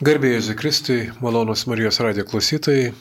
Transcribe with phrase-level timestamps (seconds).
[0.00, 2.94] Garbėjai Zikristui, malonus Marijos radijo klausytojai.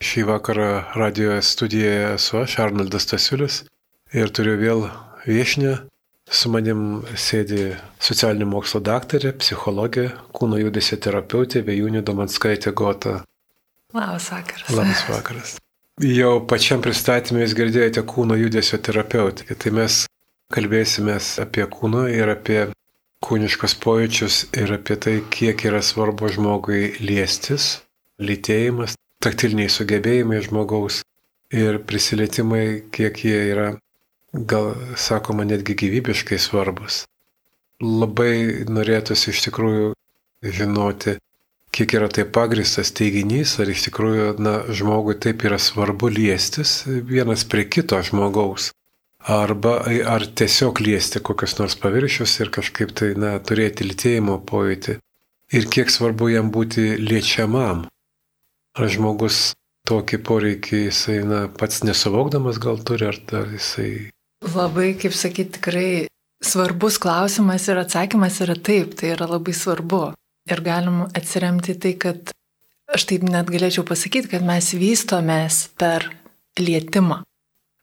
[0.00, 3.58] Šį vakarą radijo studijoje esu aš, Arnoldas Tasiulis,
[4.16, 4.86] ir turiu vėl
[5.26, 5.74] viešinę.
[6.24, 13.18] Su manim sėdi socialinių mokslo daktarė, psichologė, kūno judesio terapeutė Vėjūnė Domanskaitė Gota.
[13.92, 14.70] Labas vakaras.
[14.72, 15.52] Labas vakaras.
[16.08, 19.52] Jau pačiam pristatymė jūs girdėjote kūno judesio terapeutė.
[19.60, 20.06] Tai mes
[20.56, 22.62] kalbėsime apie kūną ir apie
[23.24, 27.80] kūniškus pojūčius ir apie tai, kiek yra svarbu žmogui liestis,
[28.20, 31.00] lytėjimas, taktiliniai sugebėjimai žmogaus
[31.54, 33.68] ir prisilietimai, kiek jie yra,
[34.34, 37.04] gal sakoma, netgi gyvybiškai svarbus.
[37.82, 39.90] Labai norėtųsi iš tikrųjų
[40.44, 41.16] žinoti,
[41.74, 47.46] kiek yra tai pagristas teiginys, ar iš tikrųjų na, žmogui taip yra svarbu liestis vienas
[47.48, 48.70] prie kito žmogaus
[49.24, 54.98] arba ar tiesiog liesti kokius nors paviršius ir kažkaip tai, na, turėti lytėjimo pojūtį.
[55.54, 57.86] Ir kiek svarbu jam būti liečiamam.
[58.74, 59.54] Ar žmogus
[59.88, 64.10] tokį poreikį jisai, na, pats nesuvokdamas gal turi, ar dar jisai.
[64.44, 65.90] Labai, kaip sakyti, tikrai
[66.44, 70.06] svarbus klausimas ir atsakymas yra taip, tai yra labai svarbu.
[70.50, 72.34] Ir galim atsiremti tai, kad
[72.92, 76.10] aš taip net galėčiau pasakyti, kad mes vystomės per
[76.60, 77.22] lietimą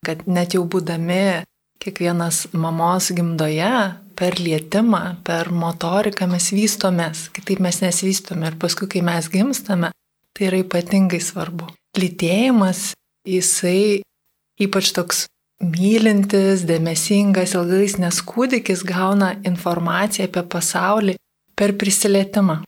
[0.05, 1.43] kad net jau būdami
[1.81, 3.73] kiekvienas mamos gimdoje,
[4.21, 9.89] per lietimą, per motoriką mes vystomės, kitaip mes nesvystome ir paskui, kai mes gimstame,
[10.37, 11.71] tai yra ypatingai svarbu.
[11.97, 12.91] Lytėjimas,
[13.25, 14.03] jisai
[14.61, 15.25] ypač toks
[15.61, 21.17] mylintis, dėmesingas, ilgais, nes kūdikis gauna informaciją apie pasaulį
[21.57, 22.61] per prisilietimą.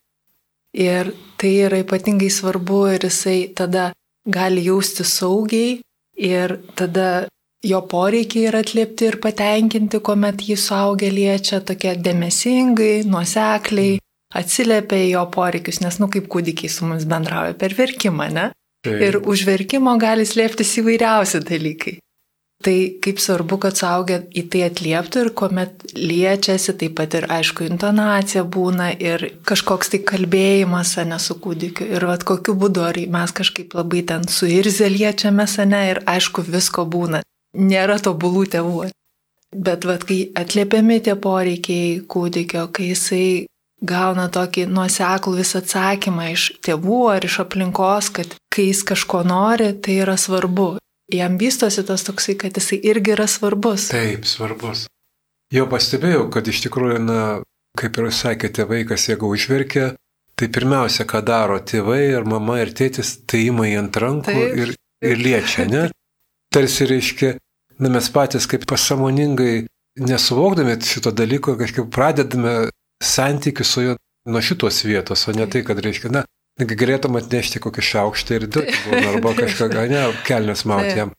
[0.73, 3.91] Ir tai yra ypatingai svarbu ir jisai tada
[4.25, 5.81] gali jausti saugiai,
[6.17, 7.27] ir tada
[7.63, 13.99] jo poreikiai yra atliepti ir patenkinti, kuomet jį suaugę liečia tokie dėmesingai, nuosekliai,
[14.35, 18.49] atsiliepia į jo poreikius, nes, nu, kaip kūdikiai su mumis bendrauja per verkimą, ne?
[18.83, 18.97] Tai.
[18.99, 21.97] Ir už verkimo gali slėptis įvairiausi dalykai.
[22.63, 27.65] Tai kaip svarbu, kad suaugę į tai atlieptų ir kuomet liečiasi, taip pat ir aišku,
[27.67, 31.89] intonacija būna ir kažkoks tai kalbėjimas, ne su kūdikiu.
[31.97, 36.85] Ir vad kokiu būdu, ar mes kažkaip labai ten suirzę liečiamės, ne, ir aišku, visko
[36.87, 37.19] būna.
[37.59, 38.85] Nėra tobulų tėvų.
[39.53, 43.25] Bet vad kai atliepiami tie poreikiai kūdikio, kai jisai
[43.83, 49.73] gauna tokį nuoseklų visą atsakymą iš tėvų ar iš aplinkos, kad kai jis kažko nori,
[49.83, 50.77] tai yra svarbu
[51.13, 53.89] jam vystosi tas toksai, kad jisai irgi yra svarbus.
[53.93, 54.87] Taip, svarbus.
[55.53, 57.19] Jau pastebėjau, kad iš tikrųjų, na,
[57.77, 59.91] kaip ir sakėte, vaikas, jeigu užverkia,
[60.39, 64.57] tai pirmiausia, ką daro tėvai ir mama ir tėtis, tai ima į ant rankų taip,
[64.63, 64.73] ir,
[65.05, 65.83] ir liečia, ne?
[66.53, 67.35] Tarsi reiškia,
[67.81, 69.65] na mes patys kaip pasamoningai
[70.01, 72.71] nesuvokdami šito dalyko, kažkaip pradedame
[73.03, 73.95] santykių su juo
[74.29, 76.23] nuo šitos vietos, o ne tai, kad reiškia, na,
[76.61, 81.13] Galėtum atnešti kokį šaukštą ir dirbti, arba kažką, ne, kelnes mauti jam.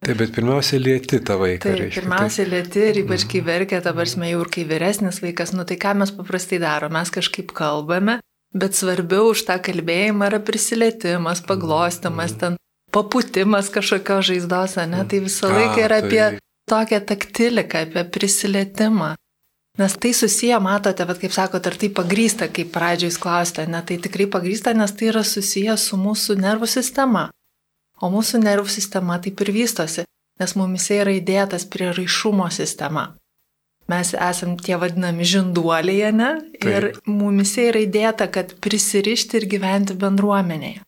[0.00, 1.66] Taip, bet pirmiausia, lieti tą vaiką.
[1.66, 2.50] Taip, reiškia, pirmiausia, tai...
[2.54, 5.92] lieti ir ypač kai verkia, dabar mes jau ir kai vyresnis vaikas, nu tai ką
[6.00, 8.16] mes paprastai darome, mes kažkaip kalbame,
[8.56, 12.56] bet svarbiau už tą kalbėjimą yra prisilietimas, paglostimas, ten
[12.96, 16.40] paputimas kažkokio žaizdos, ne, tai visą laiką yra apie tai...
[16.72, 19.12] tokią taktiliką, apie prisilietimą.
[19.80, 23.96] Nes tai susiję, matote, bet kaip sakote, ar tai pagrysta, kaip pradžioj klausėte, ne, tai
[24.04, 27.30] tikrai pagrysta, nes tai yra susiję su mūsų nervų sistema.
[28.00, 30.04] O mūsų nervų sistema taip ir vystosi,
[30.40, 33.06] nes mumise yra įdėtas prieraišumo sistema.
[33.88, 36.30] Mes esam tie vadinami žinduoliai, ne?
[36.60, 37.00] Ir taip.
[37.08, 40.84] mumise yra įdėta, kad prisirišti ir gyventi bendruomenėje.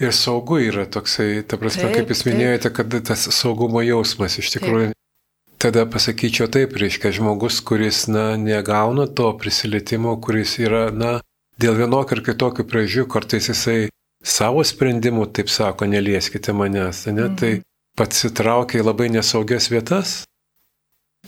[0.00, 4.54] Ir saugu yra toksai, ta prasme, taip, kaip jūs minėjote, kad tas saugumo jausmas iš
[4.54, 4.99] tikrųjų taip.
[5.60, 11.18] Tada pasakyčiau taip, reiškia žmogus, kuris, na, negauna to prisilietimo, kuris yra, na,
[11.60, 13.90] dėl vienokio ir kitokio priežių, kartais jisai
[14.24, 17.36] savo sprendimų, taip sako, nelieskite manęs, ne, mhm.
[17.36, 17.52] tai
[17.92, 20.22] pats įtraukia į labai nesaugias vietas.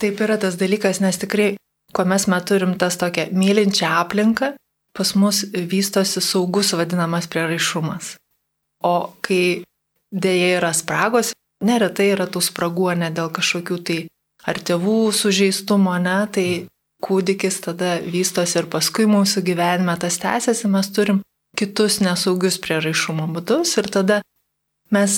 [0.01, 1.51] Taip yra tas dalykas, nes tikrai,
[1.93, 4.55] kuo mes mes turim tas tokią mylinčią aplinką,
[4.97, 8.15] pas mus vystosi saugus vadinamas prieraišumas.
[8.81, 9.61] O kai
[10.09, 13.99] dėja yra spragos, neretai yra tų spragų ne dėl kažkokių tai
[14.47, 16.47] ar tėvų sužeistumo, ne, tai
[17.03, 21.21] kūdikis tada vystosi ir paskui mūsų gyvenime tas tęsiasi, mes turim
[21.57, 24.21] kitus nesaugius prieraišumo būdus ir tada
[24.93, 25.17] mes,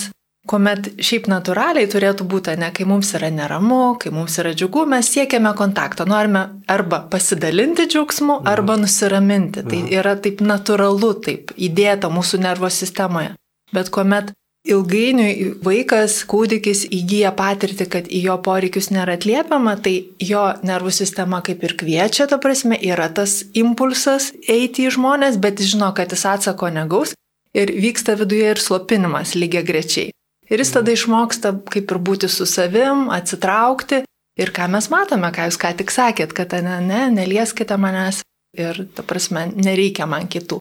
[0.50, 5.10] kuomet šiaip natūraliai turėtų būti, ne, kai mums yra neramu, kai mums yra džiugu, mes
[5.14, 8.50] siekiame kontakto, norime arba pasidalinti džiaugsmu, mhm.
[8.52, 9.66] arba nusiraminti.
[9.66, 9.94] Tai mhm.
[10.00, 13.36] yra taip natūralu, taip įdėta mūsų nervo sistemoje.
[13.74, 14.34] Bet kuomet
[14.66, 21.42] ilgainiui vaikas, kūdikis įgyja patirtį, kad į jo poreikius nėra atliepiama, tai jo nervų sistema
[21.46, 26.26] kaip ir kviečia, ta prasme, yra tas impulsas eiti į žmonės, bet žino, kad jis
[26.34, 27.16] atsako negaus
[27.56, 30.12] ir vyksta viduje ir slopinimas lygiai grečiai.
[30.50, 34.04] Ir jis tada išmoksta kaip ir būti su savim, atsitraukti.
[34.36, 38.20] Ir ką mes matome, ką jūs ką tik sakėt, kad ne, ne, nelieskite manęs
[38.58, 40.60] ir, ta prasme, nereikia man kitų.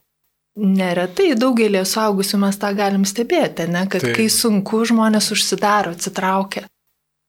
[0.54, 4.12] Neretai daugelį suaugusių mes tą galim stebėti, ne, kad tai.
[4.14, 6.68] kai sunku žmonės užsidaro, atsitraukia.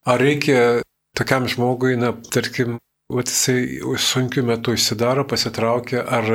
[0.06, 0.82] Ar reikia
[1.18, 2.76] tokiam žmogui, na, tarkim,
[3.10, 6.30] vat jisai sunkiu metu užsidaro, pasitraukia, ar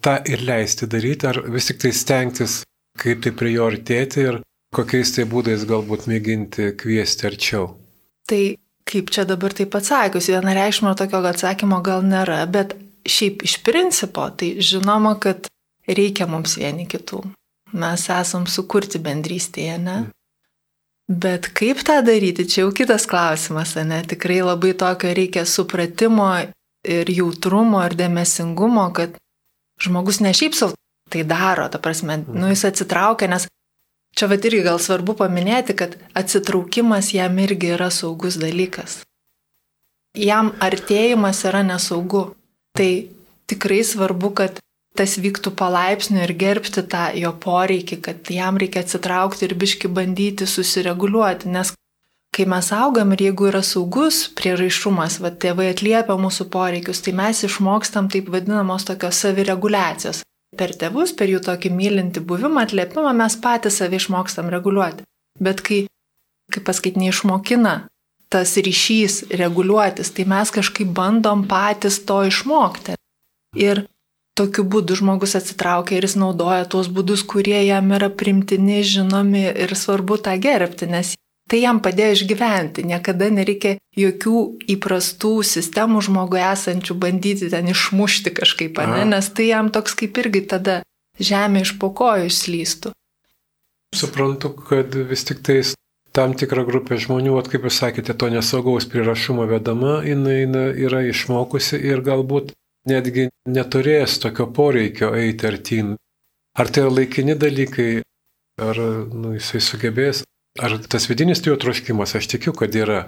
[0.00, 2.62] tą ir leisti daryti, ar vis tik tai stengtis,
[3.00, 4.40] kaip tai prie jo artėti ir
[4.74, 7.74] kokiais tai būdais galbūt mėginti kviesti arčiau.
[8.28, 8.42] Tai
[8.90, 14.54] kaip čia dabar taip atsakius, vienareikšmio tokio atsakymo gal nėra, bet šiaip iš principo tai
[14.62, 15.48] žinoma, kad
[15.96, 17.22] reikia mums vieni kitų.
[17.80, 19.98] Mes esam sukurti bendrystėje, ne?
[21.10, 24.02] Bet kaip tą daryti, čia jau kitas klausimas, ne?
[24.06, 26.30] Tikrai labai tokio reikia supratimo
[26.86, 29.16] ir jautrumo ir dėmesingumo, kad
[29.82, 30.76] žmogus ne šiaip savo
[31.10, 33.48] tai daro, ta prasme, nu jis atsitraukia, nes
[34.14, 39.00] čia vad irgi gal svarbu paminėti, kad atsitraukimas jam irgi yra saugus dalykas.
[40.14, 42.30] Jam artėjimas yra nesaugu.
[42.78, 42.90] Tai
[43.50, 44.58] tikrai svarbu, kad
[45.00, 50.48] tas vyktų palaipsniui ir gerbti tą jo poreikį, kad jam reikia atsitraukti ir biški bandyti
[50.48, 51.72] susireguliuoti, nes
[52.36, 57.40] kai mes augam ir jeigu yra saugus prieraišumas, va tėvai atliepia mūsų poreikius, tai mes
[57.48, 60.22] išmokstam taip vadinamos tokios savireguliacijos.
[60.60, 65.06] Per tėvus, per jų tokį mylinti buvimą, atliepimą mes patys savi išmokstam reguliuoti.
[65.40, 65.84] Bet kai,
[66.52, 67.74] kaip paskait, neišmokina
[68.30, 72.94] tas ryšys reguliuotis, tai mes kažkaip bandom patys to išmokti.
[73.58, 73.86] Ir
[74.40, 79.74] tokiu būdu žmogus atsitraukia ir jis naudoja tuos būdus, kurie jam yra primtini, žinomi ir
[79.76, 81.14] svarbu tą gerbti, nes
[81.50, 82.86] tai jam padėjo išgyventi.
[82.86, 84.36] Niekada nereikia jokių
[84.76, 89.02] įprastų sistemų žmogui esančių bandyti ten išmušti kažkaip, ne?
[89.10, 90.80] nes tai jam toks kaip irgi tada
[91.20, 92.94] žemė iš pokojų išslystų.
[93.96, 95.74] Suprantu, kad vis tik tais
[96.14, 100.44] tam tikra grupė žmonių, at kaip jūs sakėte, to nesaugaus prirašumo vedama, jinai
[100.86, 102.54] yra išmokusi ir galbūt
[102.88, 105.94] netgi neturės tokio poreikio eiti artin.
[106.58, 108.02] Ar tai yra laikini dalykai,
[108.60, 108.80] ar
[109.12, 110.24] nu, jisai sugebės,
[110.60, 113.04] ar tas vidinis jo troškimas, aš tikiu, kad yra.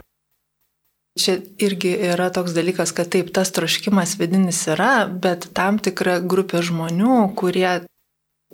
[1.18, 6.62] Čia irgi yra toks dalykas, kad taip, tas troškimas vidinis yra, bet tam tikra grupė
[6.64, 7.82] žmonių, kurie,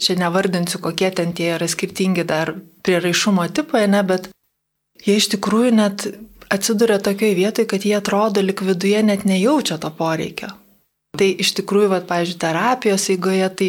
[0.02, 4.32] čia nevardinsiu, kokie ten tie yra skirtingi dar prieraišumo tipai, ne, bet
[5.04, 6.08] jie iš tikrųjų net
[6.50, 10.56] atsiduria tokioje vietoje, kad jie atrodo lik viduje net nejaučia to poreikio.
[11.16, 13.68] Tai iš tikrųjų, va, pavyzdžiui, terapijos eigoje, tai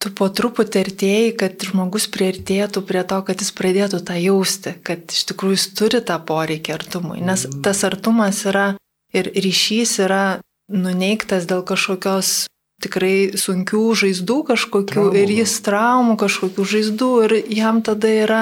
[0.00, 5.04] tu po truputį artėjai, kad žmogus prieartėtų prie to, kad jis pradėtų tą jausti, kad
[5.12, 7.18] iš tikrųjų jis turi tą poreikį artumui.
[7.20, 7.60] Nes mm.
[7.66, 8.70] tas artumas yra
[9.12, 10.24] ir ryšys yra
[10.72, 12.46] nuneiktas dėl kažkokios
[12.80, 15.20] tikrai sunkių žaizdų kažkokių traumų.
[15.20, 18.40] ir jis traumų kažkokių žaizdų ir jam tada yra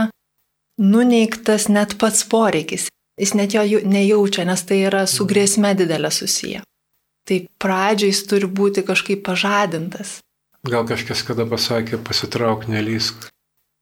[0.79, 2.87] nuneiktas net pats poreikis.
[3.19, 5.31] Jis net jo nejaučia, nes tai yra su mm.
[5.33, 6.63] grėsme didelė susiję.
[7.29, 10.19] Tai pradžiai jis turi būti kažkaip pažadintas.
[10.69, 13.29] Gal kažkas kada pasakė, pasitrauk, nelysk.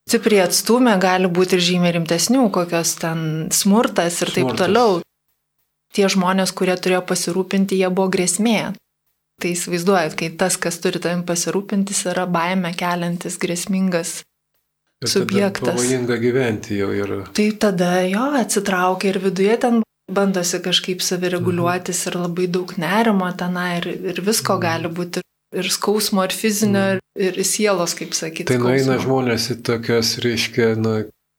[0.06, 3.20] Stipriai atstumė gali būti ir žymiai rimtesnių, kokios ten
[3.54, 4.34] smurtas ir smurtas.
[4.36, 5.00] taip toliau.
[5.94, 8.74] Tie žmonės, kurie turėjo pasirūpinti, jie buvo grėsmė.
[9.42, 14.20] Tai įsivaizduojat, kai tas, kas turi tavim pasirūpintis, yra baime keliantis, grėsmingas
[15.02, 15.74] ir subjektas.
[15.74, 17.22] Pavojinga gyventi jau yra.
[17.36, 19.82] Tai tada jo atsitraukia ir viduje ten
[20.12, 24.62] bandosi kažkaip savireguliuotis ir labai daug nerimo tenai ir, ir visko mhm.
[24.62, 25.24] gali būti.
[25.56, 27.02] Ir skausmo, ir fizinio, mhm.
[27.22, 28.48] ir, ir sielos, kaip sakyti.
[28.50, 30.96] Tai nueina žmonės į tokias, reiškia, na,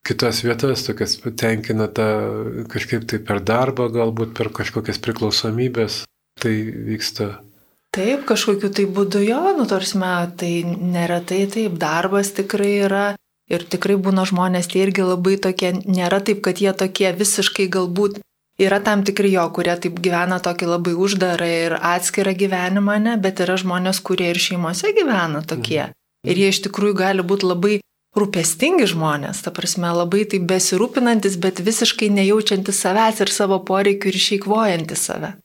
[0.07, 2.07] kitas vietas, tokias tenkina tą
[2.71, 6.05] kažkaip tai per darbą, galbūt per kažkokias priklausomybės.
[6.37, 6.53] Tai
[6.87, 7.27] vyksta
[7.97, 13.05] Taip, kažkokiu tai būdu jo, nu, tarsime, tai neretai taip, darbas tikrai yra
[13.49, 18.19] ir tikrai būna žmonės, tie irgi labai tokie, nėra taip, kad jie tokie visiškai galbūt
[18.57, 23.43] Yra tam tikri jo, kurie taip gyvena tokį labai uždarą ir atskirą gyvenimą, ne, bet
[23.45, 25.83] yra žmonės, kurie ir šeimose gyvena tokie.
[25.91, 26.31] Mhm.
[26.31, 27.75] Ir jie iš tikrųjų gali būti labai
[28.17, 34.17] rūpestingi žmonės, ta prasme, labai taip besirūpinantis, bet visiškai nejaučiantis savęs ir savo poreikių ir
[34.17, 35.35] išeikvojantis save.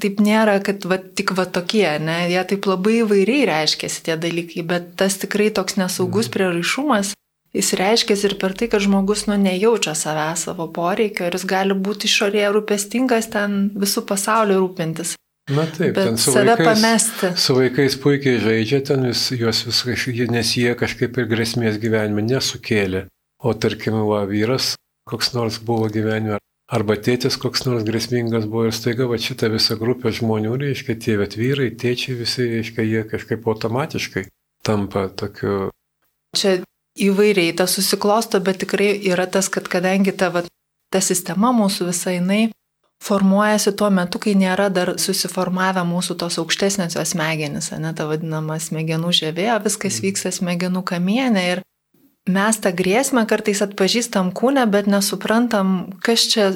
[0.00, 4.62] Taip nėra, kad va, tik va tokie, ne, jie taip labai įvairiai reiškiasi tie dalykai,
[4.70, 6.36] bet tas tikrai toks nesaugus mhm.
[6.38, 7.16] prieraišumas
[7.56, 11.74] Jis reiškia ir per tai, kad žmogus nu nejaučia savęs savo poreikio ir jis gali
[11.74, 15.16] būti išorėje rūpestingas ten visų pasaulio rūpintis.
[15.50, 17.30] Na taip, Bet ten su vaikais, pamesti.
[17.34, 23.08] Su vaikais puikiai žaidžia ten, vis, juos vis, nes jie kažkaip ir grėsmės gyvenime nesukėlė.
[23.42, 24.74] o tarkim, va, vyras
[25.08, 26.38] koks nors buvo gyvenime,
[26.70, 31.16] arba tėtis koks nors grėsmingas buvo ir staiga va šitą visą grupę žmonių, reiškia, tie
[31.18, 34.26] vet vyrai, tėčiai visi, reiškia, jie kažkaip automatiškai
[34.66, 35.70] tampa tokiu.
[36.36, 36.60] Čia
[36.98, 40.42] įvairiai tas susiklosto, bet tikrai yra tas, kad kadangi ta, va,
[40.90, 42.42] ta sistema mūsų visai jinai
[43.00, 49.12] formuojasi tuo metu, kai nėra dar susiformavę mūsų tos aukštesnėsios smegenys, ne ta vadinama smegenų
[49.16, 50.06] žėvė, viskas mm.
[50.06, 51.62] vyksta smegenų kamienė ir
[52.28, 56.50] mes tą grėsmę kartais atpažįstam kūne, bet nesuprantam, kas čia,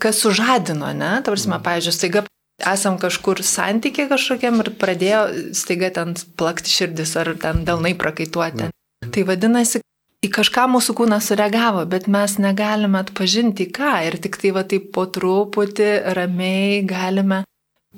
[0.00, 1.16] kas sužadino, ne?
[1.18, 1.64] Ta prasme, mm.
[1.66, 2.24] pavyzdžiui, staiga
[2.62, 5.24] esam kažkur santykė kažkokiam ir pradėjo
[5.58, 8.68] staiga ten plakti širdis ar ten delnai prakaituoti.
[8.68, 8.81] Mm.
[9.10, 9.80] Tai vadinasi,
[10.22, 14.92] į kažką mūsų kūnas sureagavo, bet mes negalime atpažinti ką ir tik tai va taip
[14.94, 17.42] po truputį ramiai galime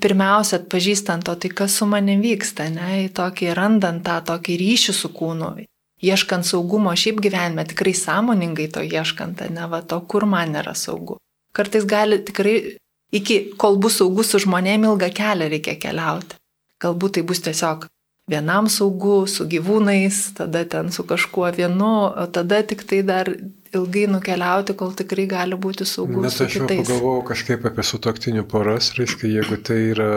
[0.01, 4.95] pirmiausia atpažįstant to, tai kas su manim vyksta, ne, į tokį randant tą tokį ryšį
[4.95, 5.51] su kūnu,
[6.03, 11.19] ieškant saugumo šiaip gyvenime, tikrai sąmoningai to ieškant, ne va to, kur man nėra saugu.
[11.55, 12.57] Kartais gali tikrai,
[13.15, 16.41] iki kol bus saugus su žmonėm, ilgą kelią reikia keliauti.
[16.83, 17.87] Galbūt tai bus tiesiog
[18.29, 23.29] vienam saugu, su gyvūnais, tada ten su kažkuo vienu, o tada tik tai dar
[23.75, 26.23] ilgai nukeliauti, kol tikrai gali būti saugu.
[26.23, 30.11] Nes aš jau pagalvojau kažkaip apie sutoktinių poras, reiškia, jeigu tai yra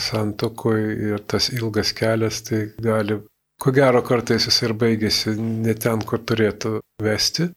[0.00, 3.20] santokoje ir tas ilgas kelias, tai gali
[3.60, 7.50] ko gero kartais jis ir baigėsi ne ten, kur turėtų vesti.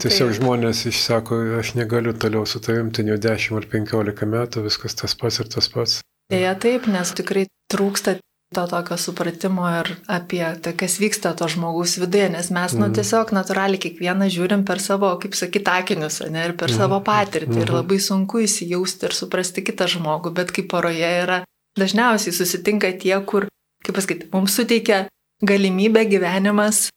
[0.00, 0.38] Tiesiog Taip.
[0.38, 5.14] žmonės išsako, aš negaliu toliau su tavim, ten jau 10 ar 15 metų, viskas tas
[5.18, 6.00] pats ir tas pats.
[6.32, 8.16] Deja, taip, nes tikrai trūksta
[8.54, 12.96] to tokio supratimo ir apie tai, kas vyksta to žmogaus viduje, nes mes, nu, mhm.
[12.98, 16.78] tiesiog natūraliai kiekvieną žiūrim per savo, kaip sakyti, akinius, ne, ir per mm.
[16.78, 17.54] savo patirtį.
[17.54, 17.62] Mm.
[17.64, 17.78] Ir mhm.
[17.80, 21.42] labai sunku įsijausti ir suprasti kitą žmogų, bet kaip poroje yra,
[21.78, 23.48] dažniausiai susitinka tie, kur,
[23.84, 25.06] kaip pasakyti, mums suteikia
[25.42, 26.90] galimybę gyvenimas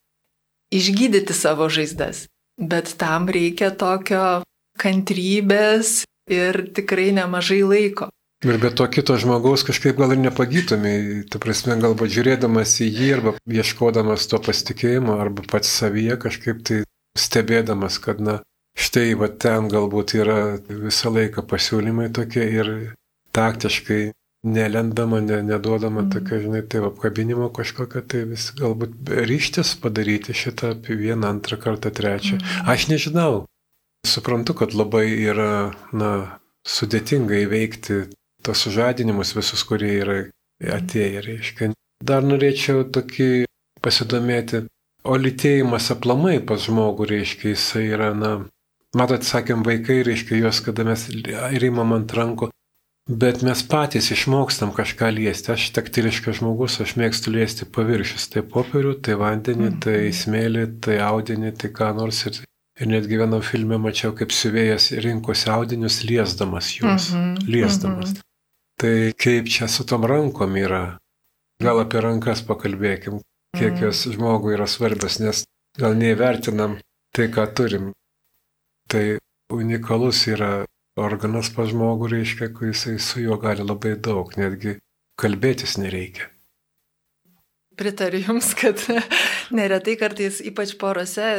[0.76, 2.26] išgydyti savo žaizdas.
[2.62, 4.44] Bet tam reikia tokio
[4.80, 8.10] kantrybės ir tikrai nemažai laiko.
[8.44, 13.08] Ir be to kito žmogaus kažkaip gal ir nepagytumai, tu prasme, galbūt žiūrėdamas į jį
[13.16, 16.82] arba ieškodamas to pasitikėjimo arba pats savyje kažkaip tai
[17.18, 18.42] stebėdamas, kad na
[18.76, 22.72] štai va ten galbūt yra visą laiką pasiūlymai tokie ir
[23.36, 24.12] taktiškai
[24.46, 26.12] nelendama, ne, neduodama mm.
[26.14, 32.38] tokio, žinai, tai apkabinimo kažkokio, tai vis galbūt ryštis padaryti šitą vieną, antrą kartą, trečią.
[32.38, 32.70] Mm.
[32.70, 33.46] Aš nežinau.
[34.06, 36.12] Suprantu, kad labai yra, na,
[36.70, 38.04] sudėtinga įveikti
[38.46, 40.18] tos sužadinimus visus, kurie yra
[40.78, 41.72] atėję, reiškia.
[42.06, 43.30] Dar norėčiau tokį
[43.84, 44.66] pasidomėti,
[45.06, 48.34] o lytėjimas aplamai pas žmogų, reiškia, jisai yra, na,
[48.98, 52.52] matot, sakėm, vaikai, reiškia, juos, kada mes įrimam ant rankų,
[53.06, 55.52] Bet mes patys išmokstam kažką liesti.
[55.54, 58.26] Aš taktiliškas žmogus, aš mėgstu liesti paviršius.
[58.34, 59.76] Tai popierių, tai vandenį, mm.
[59.86, 62.24] tai smėlį, tai audinį, tai ką nors.
[62.26, 62.40] Ir,
[62.82, 67.12] ir netgi vienam filmė mačiau, kaip siuvėjas rinkosi audinius liesdamas juos.
[67.14, 67.46] Mm -hmm.
[67.46, 68.10] Liesdamas.
[68.10, 68.26] Mm -hmm.
[68.82, 70.98] Tai kaip čia su tom rankom yra?
[71.64, 73.22] Gal apie rankas pakalbėkim,
[73.56, 73.84] kiek mm.
[73.86, 75.46] jos žmogui yra svarbios, nes
[75.80, 76.76] gal neįvertinam
[77.16, 77.94] tai, ką turim.
[78.92, 79.04] Tai
[79.56, 80.66] unikalus yra
[81.00, 84.78] organas pas žmogų reiškia, kai jisai su juo gali labai daug, netgi
[85.20, 86.28] kalbėtis nereikia.
[87.76, 88.80] Pritariu Jums, kad
[89.58, 91.32] neretai kartais, ypač porose,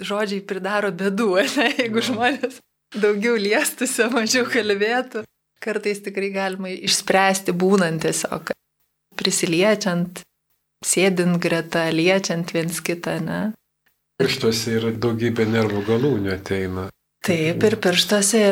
[0.00, 1.68] žodžiai pridaro bėdų, ne?
[1.80, 2.60] jeigu žmonės
[2.92, 5.24] daugiau liestųsi, mažiau kalbėtų.
[5.62, 8.50] Kartais tikrai galima išspręsti būnant tiesiog,
[9.18, 10.24] prisiliečiant,
[10.82, 13.42] sėdint greta, liečiant viens kitą, ne?
[14.18, 16.88] Pirštuose yra daugybė nervų galūnių ateina.
[17.22, 18.50] Taip, ir pirštuose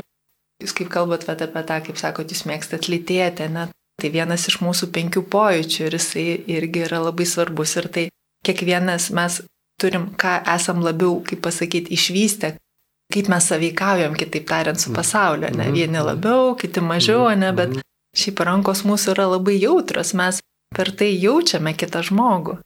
[0.61, 3.69] Jūs kaip kalbat vat, apie tą, kaip sakot, jūs mėgstat lytėti, ne?
[4.01, 8.05] Tai vienas iš mūsų penkių pojūčių ir jisai irgi yra labai svarbus ir tai
[8.45, 9.41] kiekvienas mes
[9.81, 12.55] turim, ką esam labiau, kaip pasakyti, išvystę,
[13.13, 15.69] kaip mes saveikaujam, kitaip tariant, su pasauliu, ne?
[15.69, 15.75] Mhm.
[15.77, 17.53] Vieni labiau, kiti mažiau, ne?
[17.57, 17.87] Bet mhm.
[18.17, 20.41] šiaip rankos mūsų yra labai jautrus, mes
[20.77, 22.61] per tai jaučiame kitą žmogų.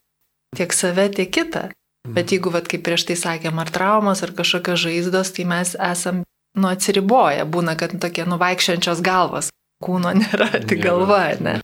[0.55, 1.71] Tiek save, tiek kitą.
[2.05, 2.33] Bet mhm.
[2.37, 6.23] jeigu, vat, kaip prieš tai sakėm, ar traumas, ar kažkokios žaizdos, tai mes esam
[6.55, 9.51] nu atsiriboja, būna, kad tokie nuvaikščiančios galvos,
[9.83, 11.59] kūno nėra, tik galva, ne.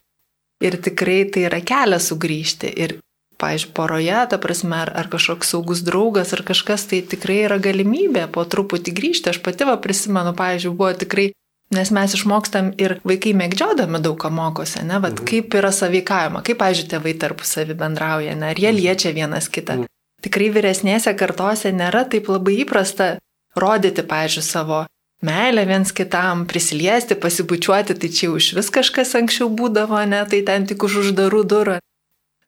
[0.61, 2.73] Ir tikrai tai yra kelias sugrįžti.
[2.85, 2.99] Ir,
[3.41, 8.29] pavyzdžiui, poroje, ta prasme, ar, ar kažkoks saugus draugas, ar kažkas, tai tikrai yra galimybė
[8.33, 9.33] po truputį grįžti.
[9.33, 11.31] Aš pati va prisimenu, pavyzdžiui, buvo tikrai
[11.71, 15.27] Nes mes išmokstam ir vaikai mėgdžiodami daug ką mokosi, ne, bet mhm.
[15.31, 18.79] kaip yra saveikavimo, kaip, pažiūrėjau, tėvai tarpusavį bendrauja, ne, ar jie mhm.
[18.81, 19.79] liečia vienas kitą.
[19.79, 19.91] Mhm.
[20.27, 23.13] Tikrai vyresnėse kartose nėra taip labai įprasta
[23.55, 24.81] rodyti, pažiūrėjau, savo
[25.23, 30.43] meilę viens kitam, prisiliesti, pasibučiuoti, tai čia jau iš vis kažkas anksčiau būdavo, ne, tai
[30.43, 31.79] ten tik už uždarų durų.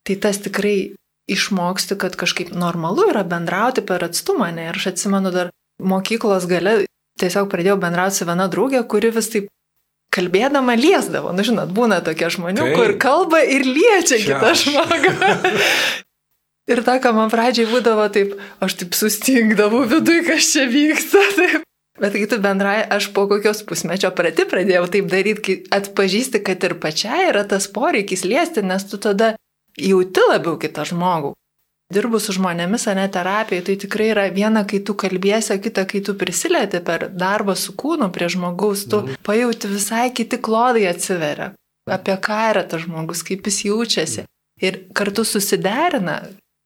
[0.06, 0.76] Tai tas tikrai
[1.30, 4.50] išmoksti, kad kažkaip normalu yra bendrauti per atstumą.
[4.54, 4.68] Ne?
[4.71, 6.82] Ir aš atsimenu dar mokyklos gale
[7.23, 9.50] tiesiog pradėjau bendrauti su viena draugė, kuri vis taip
[10.12, 11.32] kalbėdama liesdavo.
[11.32, 12.76] Nu, žinot, būna tokie žmonių, Taip.
[12.76, 15.12] kur kalba ir liečia Čia kitą žmogų.
[16.73, 21.23] ir ta, ką man pradžiai būdavo taip, aš taip sustingdavau viduje, kas čia vyksta.
[21.38, 21.68] Taip.
[22.00, 26.64] Bet kai tu bendrai, aš po kokios pusmečio prati pradėjau taip daryti, kai atpažįsti, kad
[26.64, 29.35] ir pačiai yra tas poreikis liesti, nes tu tada
[29.79, 31.33] jauti labiau kitą žmogų.
[31.93, 36.00] Dirbu su žmonėmis, ane terapijai, tai tikrai yra viena, kai tu kalbėsi, o kita, kai
[36.05, 39.21] tu prisilieti per darbą su kūnu prie žmogaus, tu mhm.
[39.26, 41.52] pajauti visai kiti klodai atsiveria.
[41.91, 44.25] Apie ką yra tas žmogus, kaip jis jaučiasi.
[44.62, 46.23] Ir kartu susiderina.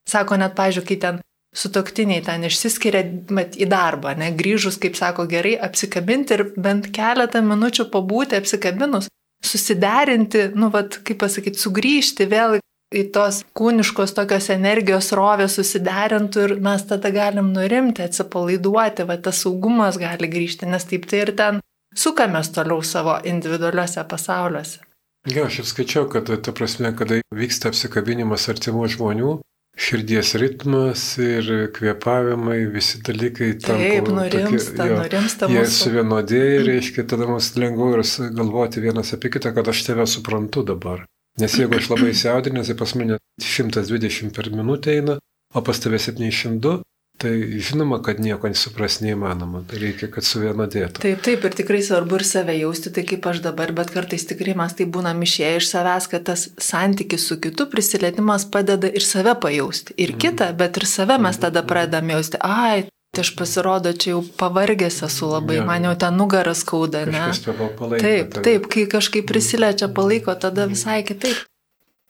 [0.06, 1.22] Sako net, pažiūrėjau, kai ten
[1.56, 3.02] sutoktiniai ten išsiskiria
[3.34, 9.08] mat, į darbą, ne, grįžus, kaip sako, gerai apsikabinti ir bent keletą minučių pabūti apsikabinus,
[9.44, 12.58] susiderinti, nu, vad, kaip pasakyti, sugrįžti vėl
[12.94, 19.42] į tos kūniškos tokios energijos rovę susiderintų ir mes tada galim nurimti, atsipalaiduoti, va tas
[19.42, 21.60] saugumas gali grįžti, nes taip tai ir ten
[21.96, 24.84] sukamės toliau savo individualiuose pasauliuose.
[25.26, 29.32] Jo, aš ir skaičiau, kad ta prasme, kada vyksta apsikabinimas artimų žmonių,
[29.76, 33.82] širdies ritmas ir kvėpavimai, visi dalykai tam.
[33.82, 35.50] Taip, nurimsta, tokie, jo, nurimsta.
[35.50, 38.06] Jie suvienodėja, reiškia, tada mums lengviau ir
[38.38, 41.02] galvoti vienas apie kitą, kad aš tave suprantu dabar.
[41.40, 45.18] Nes jeigu aš labai įsiaudinęs, tai pas mane 120 per minutę eina,
[45.54, 46.80] o pas tave 702,
[47.16, 47.32] Tai
[47.64, 51.00] žinoma, kad nieko nesupras neįmanoma, tai reikia, kad suvienodėtų.
[51.00, 54.52] Taip, taip, ir tikrai svarbu ir save jausti, tai kaip aš dabar, bet kartais tikrai
[54.58, 59.32] mes tai būnam išėję iš savęs, kad tas santykis su kitu prisilietimas padeda ir save
[59.40, 59.96] pajausti.
[59.96, 60.20] Ir mm.
[60.26, 62.84] kitą, bet ir save mes tada pradedam jausti, ai,
[63.16, 65.64] tai aš pasirodo, čia jau pavargęs esu labai, ja.
[65.68, 67.24] man jau ten nugaras skauda, ne?
[67.46, 68.42] Palaiko, taip, tai...
[68.44, 71.46] taip, kai kažkaip prisiliečia, palaiko, tada visai kitaip.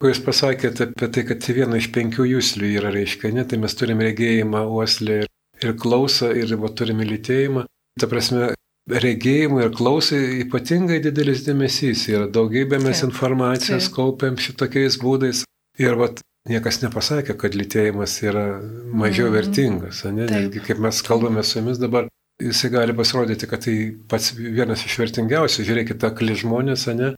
[0.03, 3.79] Kai jūs pasakėte apie tai, kad viena iš penkių jūslių yra reiškia, ne, tai mes
[3.79, 5.31] turime regėjimą, uoslę ir,
[5.63, 7.65] ir klausą ir va, turime lytėjimą.
[7.97, 8.51] Ta prasme,
[8.93, 12.27] regėjimui ir klausai ypatingai didelis dėmesys yra.
[12.29, 13.09] Daugybė mes Taip.
[13.09, 13.95] informacijos Taip.
[13.97, 15.47] kaupiam šitokiais būdais.
[15.81, 18.47] Ir vat, niekas nepasakė, kad lytėjimas yra
[18.93, 19.35] mažiau mm.
[19.35, 20.03] vertingas.
[20.09, 20.29] Ne?
[20.31, 22.09] Netgi kaip mes kalbame su jumis dabar,
[22.43, 23.77] jisai gali pasirodyti, kad tai
[24.11, 25.67] pats vienas iš vertingiausių.
[25.69, 27.15] Žiūrėkite, akli žmonės, ne?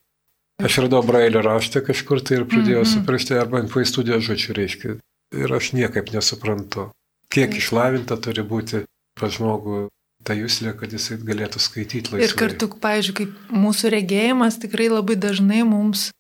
[0.59, 2.95] Aš radau brailio raštą kažkur tai ir pradėjau mm -hmm.
[2.99, 4.97] suprasti arba info studijos žodžių reiškia.
[5.39, 6.89] Ir aš niekaip nesuprantu,
[7.31, 8.83] kiek išlavinta turi būti
[9.21, 9.89] pas žmogų
[10.25, 12.27] ta jūslė, kad jisai galėtų skaityti laisvai.
[12.27, 16.11] Ir kartu, pavyzdžiui, kaip mūsų regėjimas tikrai labai dažnai mums,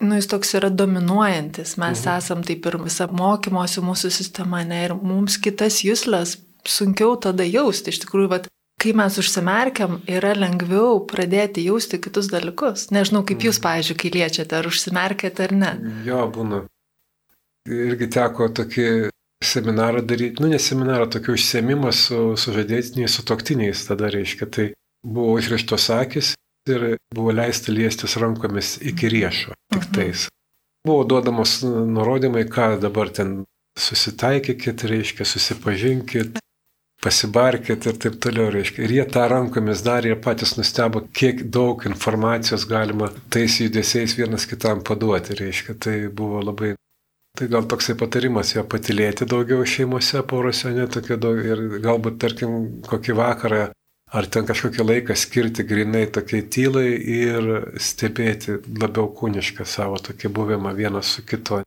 [0.00, 1.76] nu, jis toks yra dominuojantis.
[1.80, 2.18] Mes mhm.
[2.18, 7.94] esam taip ir visą mokymosi mūsų sistema, ne, ir mums kitas jūslės sunkiau tada jausti.
[7.94, 8.48] Iš tikrųjų, vat,
[8.82, 12.90] kai mes užsimerkiam, yra lengviau pradėti jausti kitus dalykus.
[12.94, 13.66] Nežinau, kaip jūs, mm.
[13.68, 15.74] pavyzdžiui, kai liečiate, ar užsimerkėte ar ne.
[16.06, 16.64] Jo, būna.
[17.66, 18.88] Irgi teko tokį
[19.44, 24.48] seminarą daryti, nu ne seminarą, tokį užsiemimą su, su žadėtiniais, su toktiniais tada reiškia.
[24.50, 24.66] Tai
[25.06, 26.34] buvo užrištos akis
[26.72, 29.92] ir buvo leista liestis rankomis iki riešo, tik mhm.
[29.94, 30.26] tais.
[30.86, 33.40] Buvo duodamos nurodymai, ką dabar ten
[33.76, 36.38] susitaikykit, reiškia, susipažinkit,
[37.02, 38.86] pasibarkit ir taip toliau, reiškia.
[38.86, 44.46] Ir jie tą rankomis darė ir patys nustebo, kiek daug informacijos galima tais judesiais vienas
[44.48, 45.78] kitam paduoti, reiškia.
[45.82, 46.74] Tai buvo labai
[47.36, 52.54] Tai gal toksai patarimas jo patilėti daugiau šeimose, porose, ne tokia daug ir galbūt, tarkim,
[52.88, 53.58] kokį vakarą
[54.16, 57.50] ar ten kažkokį laiką skirti grinai tokiai tylai ir
[57.80, 61.60] stebėti labiau kūnišką savo tokį buvimą vienas su kitu.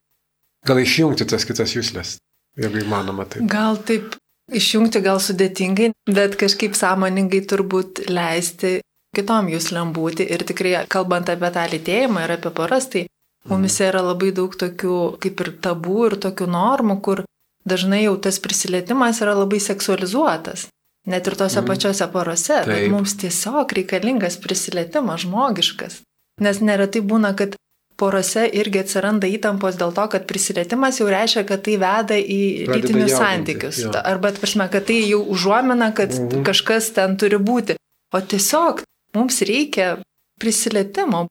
[0.68, 2.18] Gal išjungti tas kitas jūslės,
[2.60, 3.46] jeigu įmanoma taip.
[3.48, 4.18] Gal taip
[4.50, 8.80] Išjungti gal sudėtingai, bet kažkaip sąmoningai turbūt leisti
[9.16, 10.26] kitom jūslėm būti.
[10.26, 13.06] Ir tikrai, kalbant apie tą lytėjimą ir apie poras, tai
[13.50, 17.24] mumise yra labai daug tokių kaip ir tabų ir tokių normų, kur
[17.70, 20.68] dažnai jau tas prisilietimas yra labai seksualizuotas.
[21.10, 21.66] Net ir tose mm.
[21.70, 22.70] pačiose porose, Taip.
[22.70, 26.04] bet mums tiesiog reikalingas prisilietimas žmogiškas.
[26.44, 27.58] Nes neretai būna, kad
[28.00, 33.18] porose irgi atsiranda įtampos dėl to, kad prisilietimas jau reiškia, kad tai veda į lytinius
[33.18, 33.82] santykius.
[33.84, 33.96] Jo.
[34.00, 36.46] Arba, prasme, kad tai jau užuomina, kad mhm.
[36.48, 37.76] kažkas ten turi būti.
[38.16, 38.86] O tiesiog
[39.18, 39.98] mums reikia
[40.42, 41.28] prisilietimo.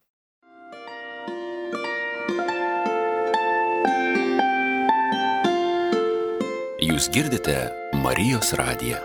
[6.78, 7.56] Jūs girdite
[8.04, 9.00] Marijos radiją.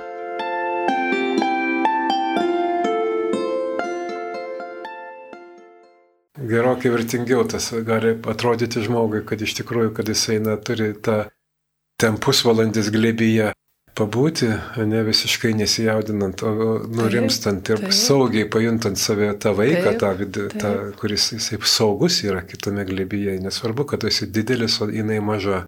[6.49, 11.23] Gerokai vertingiau tas gali atrodyti žmogui, kad iš tikrųjų, kad jisai na, turi tą
[12.01, 13.51] ten pusvalandis glėbyje
[13.93, 14.49] pabūti,
[14.89, 17.93] ne visiškai nesijaudinant, o nurimstant ir taip.
[17.93, 20.55] saugiai pajuntant save tą vaiką, taip, tą, vid, taip.
[20.61, 23.37] tą, kuris jisai saugus yra kitame glėbyje.
[23.43, 25.65] Nesvarbu, kad esi didelis, o jinai maža.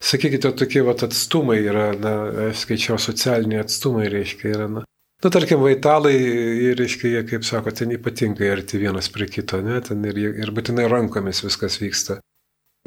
[0.00, 2.14] sakykite, tokie vat atstumai yra, na,
[2.56, 4.84] skaičiau socialiniai atstumai, reiškia, yra, Na,
[5.24, 6.16] nu, tarkim, vaitalai,
[6.78, 10.88] reiškia, jie, kaip sako, ten ypatingai arti vienas prie kito, ne, ten ir, ir būtinai
[10.90, 12.20] rankomis viskas vyksta.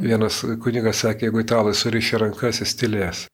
[0.02, 3.28] Vienas kunigas sakė, jeigu italai surišė rankas, jis tylės.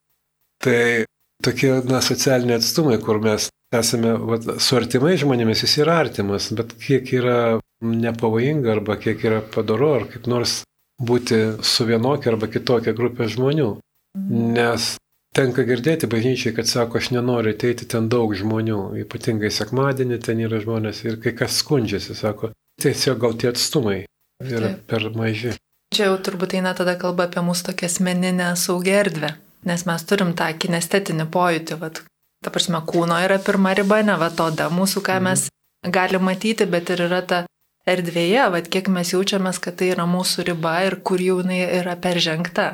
[0.60, 1.06] Tai
[1.42, 6.74] tokie, na, socialiniai atstumai, kur mes esame vat, su artimai žmonėmis, jis yra artimas, bet
[6.82, 10.60] kiek yra nepavojinga arba kiek yra padaru, ar kaip nors
[11.00, 13.70] būti su vienokia arba kitokia grupė žmonių.
[14.18, 14.50] Mhm.
[14.56, 14.96] Nes
[15.30, 20.58] Tenka girdėti bažnyčiai, kad sako, aš nenoriu ateiti ten daug žmonių, ypatingai sekmadienį ten yra
[20.62, 22.50] žmonės ir kai kas skundžiasi, sako,
[22.82, 24.00] tiesiog gal tie atstumai
[24.42, 24.80] yra Taip.
[24.90, 25.54] per maži.
[25.94, 29.32] Čia jau turbūt eina tada kalba apie mūsų tokią asmeninę saugią erdvę,
[29.70, 32.02] nes mes turim tą kinestetinį pojūtį, vat,
[32.42, 35.30] ta prasme, kūno yra pirma riba, ne va toda mūsų, ką mhm.
[35.30, 37.44] mes galim matyti, bet ir yra ta
[37.86, 41.94] erdvėje, vat, kiek mes jaučiamės, kad tai yra mūsų riba ir kur jau jinai yra
[41.94, 42.72] peržengta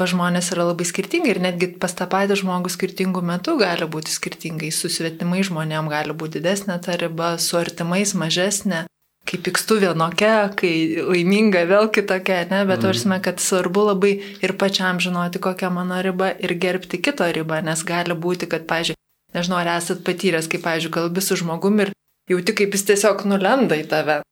[0.00, 4.14] pa žmonės yra labai skirtingai ir netgi pas tą patį žmogų skirtingų metų gali būti
[4.14, 8.86] skirtingai, su svetimai žmonėm gali būti didesnė ta riba, su artimais mažesnė,
[9.28, 10.72] kai pykstu vienokia, kai
[11.04, 13.24] laiminga vėl kitokia, ne, bet varsime, mm.
[13.28, 18.16] kad svarbu labai ir pačiam žinoti, kokia mano riba ir gerbti kito ribą, nes gali
[18.16, 21.94] būti, kad, pažiūrėjau, nežinau, ar esat patyręs, kaip, pažiūrėjau, kalbi su žmogumi ir
[22.32, 24.22] jauti, kaip jis tiesiog nulenda į tave.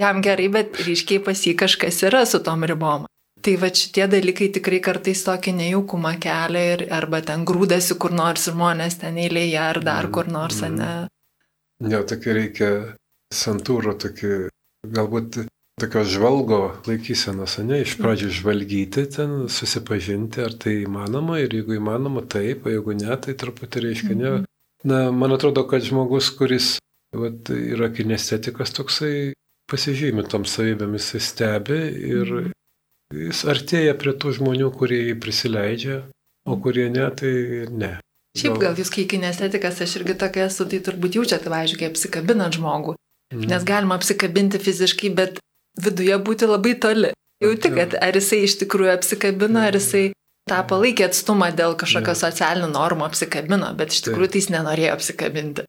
[0.00, 3.04] Jam gerai, bet ryškiai pas jį kažkas yra su tom ribom.
[3.42, 8.46] Tai va šitie dalykai tikrai kartais tokį nejaukumą kelia ir arba ten grūdasi kur nors
[8.46, 10.76] žmonės ten eilėje ar dar kur nors, mm.
[10.78, 10.92] ne.
[11.82, 12.68] Ne, tokį reikia
[13.34, 14.30] santūro, tokį
[14.94, 15.40] galbūt
[15.82, 22.22] tokios žvalgo laikysenos, ne, iš pradžių žvalgyti ten, susipažinti, ar tai įmanoma ir jeigu įmanoma,
[22.22, 24.32] taip, o jeigu ne, tai truputį reiškia ne.
[24.36, 24.48] Mhm.
[24.86, 26.76] Na, man atrodo, kad žmogus, kuris
[27.14, 29.32] vat, yra kinestetikas toksai,
[29.70, 32.58] pasižymi tom savybėmis, jis stebi ir, mm
[33.12, 35.98] jis artėja prie tų žmonių, kurie jį prisileidžia,
[36.48, 37.32] o kurie ne, tai
[37.70, 37.92] ne.
[38.38, 42.56] Šiaip gal jūs, kai kinestetikas, aš irgi tokia esu, tai turbūt jaučiate, važiuoju, kai apsikabinat
[42.56, 42.94] žmogų.
[43.34, 43.48] Mm.
[43.50, 45.42] Nes galima apsikabinti fiziškai, bet
[45.80, 47.12] viduje būti labai toli.
[47.42, 50.12] Jauti, kad ar jisai iš tikrųjų apsikabino, ar jisai
[50.48, 55.66] tą palaikė atstumą dėl kažkokio socialinių normų apsikabino, bet iš tikrųjų tai jis nenorėjo apsikabinti.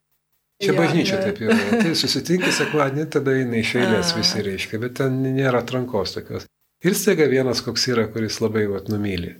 [0.63, 1.21] Čia bažnyčia ja.
[1.25, 1.58] taip yra.
[1.73, 6.47] Tai susitinki sekmadienį, tada eina iš eilės visi reiškia, bet ten nėra atrankos tokios.
[6.84, 9.38] Ir staiga vienas koks yra, kuris labai vat, numylė.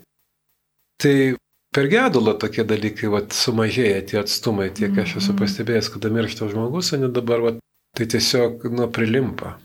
[1.04, 1.16] Tai
[1.76, 5.42] per gedulą tokie dalykai vat, sumažėja tie atstumai, tiek aš esu mhm.
[5.42, 7.60] pastebėjęs, kada miršta žmogus, o ne dabar vat,
[7.98, 9.58] tai tiesiog nu, prilimpa.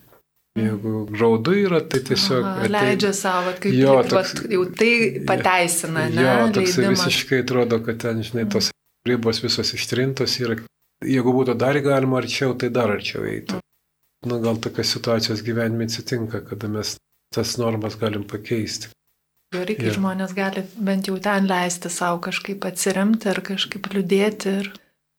[0.58, 2.42] Jeigu graudu yra, tai tiesiog...
[2.42, 2.72] Aha, atei...
[2.74, 4.92] Leidžia savo, kaip jo, toks, vat, jau tai
[5.28, 6.24] pateisina, ne?
[6.24, 8.72] Jo, toks visiškai atrodo, kad ten, žinai, tos
[9.06, 10.58] ribos visos ištrintos yra.
[11.06, 13.60] Jeigu būtų dar galima arčiau, tai dar arčiau eitų.
[14.26, 16.96] Nu, gal tokios situacijos gyvenime atsitinka, kada mes
[17.34, 18.92] tas normas galim pakeisti.
[19.54, 19.94] Gerai, kai ja.
[19.96, 24.68] žmonės gali bent jau ten leisti savo kažkaip atsiremti ar kažkaip liūdėti ir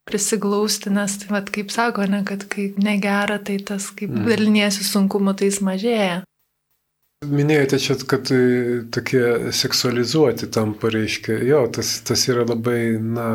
[0.10, 4.26] prisiglausti, nes, tai, vat, kaip sako, ne, kad kai negera, tai tas, kaip mm.
[4.30, 6.20] daliniesi sunkumu, tai jis mažėja.
[7.30, 8.40] Minėjote čia, kad e,
[8.96, 13.28] tokie seksualizuoti tam pareiškia, jo, tas, tas yra labai, na,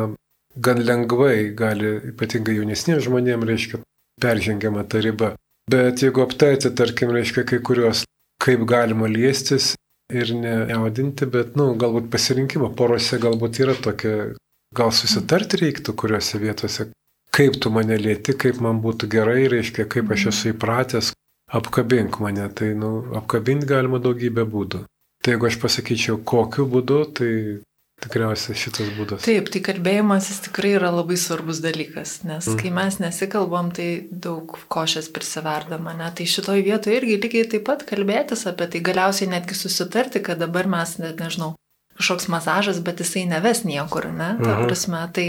[0.55, 3.83] gan lengvai gali, ypatingai jaunesniems žmonėms, reiškia,
[4.23, 5.35] peržengiama ta riba.
[5.71, 8.03] Bet jeigu aptarti, tarkim, reiškia, kai kurios
[8.43, 9.73] kaip galima liestis
[10.13, 14.33] ir nejaudinti, bet, na, nu, galbūt pasirinkimo porose galbūt yra tokia,
[14.75, 16.89] gal susitarti reiktų kuriuose vietose,
[17.35, 21.13] kaip tu mane lieti, kaip man būtų gerai, reiškia, kaip aš esu įpratęs,
[21.55, 24.85] apkabink mane, tai, nu, apkabinti galima daugybę būdų.
[25.23, 27.31] Tai jeigu aš pasakyčiau, kokiu būdu, tai
[28.03, 29.23] Tikriausiai šitas būdas.
[29.23, 32.57] Taip, tai kalbėjimas jis tikrai yra labai svarbus dalykas, nes mm.
[32.59, 36.09] kai mes nesikalbam, tai daug košės prisiverdama, ne?
[36.17, 40.67] Tai šitoj vietoje irgi lygiai taip pat kalbėtis apie tai, galiausiai netgi susitarti, kad dabar
[40.69, 41.53] mes, net nežinau,
[41.95, 44.35] kažkoks masažas, bet jisai neves niekur, ne?
[44.43, 44.67] Ta mhm.
[44.67, 45.27] prasme, tai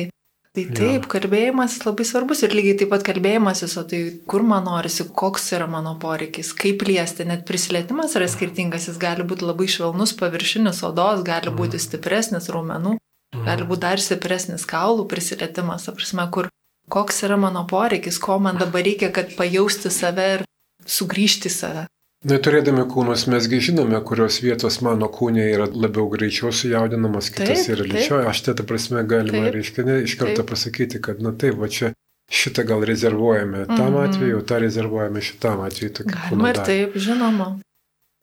[0.56, 1.08] Tai taip, ja.
[1.12, 5.66] kalbėjimas labai svarbus ir lygiai taip pat kalbėjimasis, o tai kur man norisi, koks yra
[5.68, 11.20] mano poreikis, kaip liesti, net prisilietimas yra skirtingas, jis gali būti labai švelnus, paviršinis odos,
[11.28, 11.58] gali mhm.
[11.60, 12.94] būti stipresnis raumenų,
[13.36, 13.68] gali mhm.
[13.68, 16.48] būti dar stipresnis kaulų prisilietimas, aprasme, kur
[16.88, 20.46] koks yra mano poreikis, ko man dabar reikia, kad pajausti save ir
[20.88, 21.84] sugrįžti save.
[22.24, 27.84] Neturėdami kūnus mesgi žinome, kurios vietos mano kūnė yra labiau greičiau sujaudinamas, kitas taip, yra
[27.90, 28.22] lėčiau.
[28.30, 30.48] Aš tai, ta prasme, galima, taip, reiškia, ne, iš karto taip.
[30.50, 31.92] pasakyti, kad, na taip, va čia
[32.32, 34.08] šitą gal rezervuojame tam mm -hmm.
[34.08, 35.92] atveju, tą rezervuojame šitam atveju.
[36.04, 37.58] Galima ir taip, žinoma.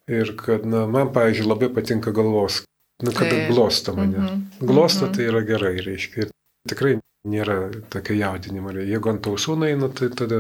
[0.09, 2.63] Ir kad, na, man, pavyzdžiui, labai patinka galvos,
[3.03, 4.17] nu, kad glosto mane.
[4.17, 4.67] Mm -hmm.
[4.67, 5.15] Glosto mm -hmm.
[5.15, 6.23] tai yra gerai, reiškia.
[6.23, 6.29] Ir
[6.69, 8.71] tikrai nėra tokio jaudinimo.
[8.71, 10.35] Jeigu ant ausų eina, tai tada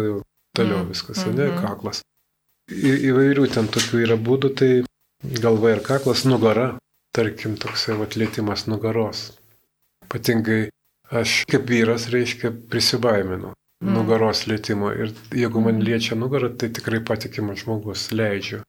[0.55, 0.89] toliau mm -hmm.
[0.89, 1.61] viskas, ne, mhm.
[1.61, 2.01] kaklas.
[2.71, 4.71] Į, įvairių ten tokių yra būdų, tai
[5.43, 6.77] galva ir kaklas, nugara.
[7.13, 9.35] tarkim, toksai atlėtimas nugaros.
[10.07, 10.71] Ypatingai
[11.13, 13.91] aš kaip vyras, reiškia, prisibaiminu mm.
[13.93, 15.83] nugaros lėtimo ir jeigu man mm.
[15.85, 18.63] liečia nugarą, tai tikrai patikimas žmogus, leidžiu.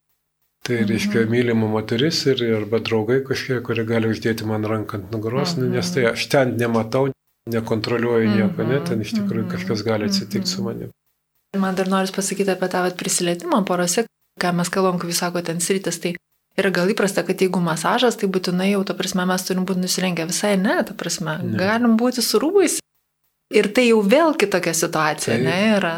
[0.64, 0.88] Tai -hmm.
[0.88, 5.62] reiškia mylima moteris ir arba draugai kažkiek, kurie gali uždėti man ranką ant nugaros, mm
[5.62, 5.72] -hmm.
[5.76, 7.08] nes tai aš ten nematau,
[7.50, 10.92] nekontroliuoju nieko, ne, ten iš tikrųjų kažkas gali atsitikti su manimi.
[11.60, 14.06] Man dar noriu pasakyti apie tą prisilietimą porose,
[14.40, 16.14] ką mes kalbam, kaip jūs sakote, ten sritis, tai
[16.58, 20.26] yra gal įprasta, kad jeigu masažas, tai būtinai jau, ta prasme, mes turim būti nusirengę
[20.30, 21.58] visai, ne, ta prasme, ne.
[21.58, 22.80] galim būti su rūbais.
[23.54, 25.94] Ir tai jau vėl kitokia situacija, tai, ne, yra.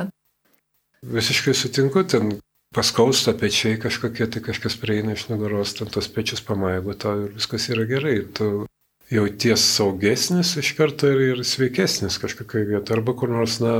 [1.07, 2.39] Visiškai sutinku, ten
[2.75, 7.69] paskausta pečiai kažkokie, tai kažkas prieina iš nugaros, ten tos pečius pamaigo, tau ir viskas
[7.73, 8.19] yra gerai.
[8.37, 8.67] Tu
[9.13, 13.77] jauties saugesnis iš karto ir, ir sveikesnis kažkokioje vietoje, arba kur nors, na,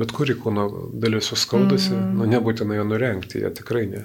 [0.00, 0.66] bet kuri kūno
[1.02, 2.16] dalis suskaudasi, mm.
[2.18, 4.04] nu nebūtina jo nurengti, jie tikrai ne.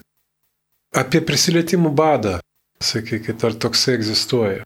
[0.96, 2.38] Apie prisilietimų badą,
[2.84, 4.64] sakykit, ar toksai egzistuoja?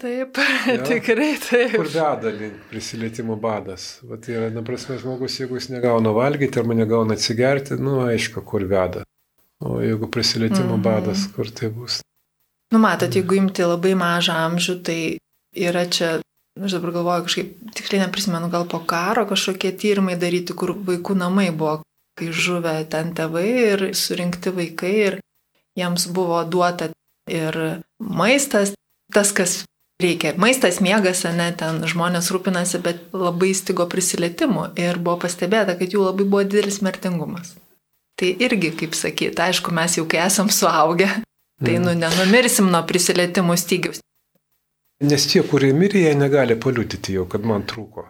[0.00, 0.76] Taip, ja?
[0.88, 1.74] tikrai taip.
[1.76, 3.88] Kur veda link prisilietimų badas?
[4.08, 8.64] Vat yra, na prasme, žmogus, jeigu jis negauna valgyti arba negauna atsigerti, nu aišku, kur
[8.70, 9.04] veda.
[9.60, 12.00] O jeigu prisilietimų mm badas, kur tai bus?
[12.72, 15.00] Nu matot, jeigu imti labai mažą amžių, tai
[15.58, 16.14] yra čia,
[16.58, 21.50] aš dabar galvoju, kažkaip tikrai neprisimenu, gal po karo kažkokie tyrimai daryti, kur vaikų namai
[21.50, 21.80] buvo,
[22.18, 25.18] kai žuvę ten tėvai ir surinkti vaikai ir
[25.78, 26.90] jiems buvo duota
[27.30, 28.74] ir maistas,
[29.14, 29.62] tas, kas
[30.02, 30.34] reikia.
[30.36, 36.06] Maistas, miegas, ne, ten žmonės rūpinasi, bet labai stigo prisilietimų ir buvo pastebėta, kad jų
[36.08, 37.54] labai buvo didelis mirtingumas.
[38.20, 41.08] Tai irgi, kaip sakyti, aišku, mes jau kai esam suaugę,
[41.62, 41.86] tai mm.
[41.86, 44.02] nu nenumirsim nuo prisilietimų stygiaus.
[45.00, 48.04] Nes tie, kurie mirė, jie negali paliūdyti jau, kad man trūko.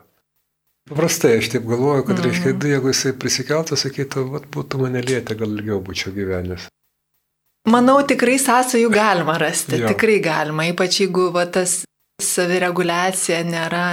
[0.91, 2.25] Paprastai aš taip galvoju, kad, mm.
[2.27, 6.67] reiškia, jeigu jisai prisikeltų, sakytų, vat būtų mane lietę, gal ilgiau būčiau gyvenęs.
[7.71, 9.91] Manau, tikrai sąsajų galima rasti, jo.
[9.93, 11.83] tikrai galima, ypač jeigu va, tas
[12.25, 13.85] savireguliacija nėra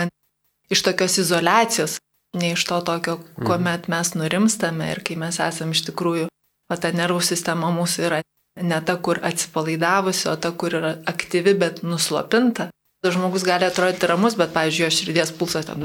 [0.74, 1.98] iš tokios izolacijos,
[2.40, 3.46] ne iš to tokio, mhm.
[3.46, 6.32] kuomet mes nurimstame ir kai mes esame iš tikrųjų,
[6.72, 8.24] o ta nervų sistema mūsų yra
[8.58, 12.72] ne ta, kur atsipalaidavusi, o ta, kur yra aktyvi, bet nuslopinta.
[13.14, 15.84] Žmogus gali atrodyti ramus, bet, pavyzdžiui, jo širdies pulsas ten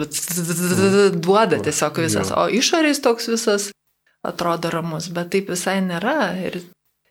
[1.17, 3.71] duoda tiesiog visas, o išorės toks visas
[4.27, 6.17] atrodo ramus, bet taip visai nėra.
[6.43, 6.61] Ir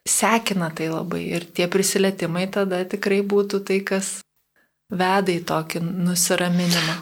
[0.07, 4.19] sekina tai labai ir tie prisilietimai tada tikrai būtų tai, kas
[4.91, 7.01] veda į tokį nusiraminimą.